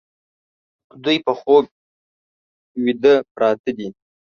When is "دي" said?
3.77-3.87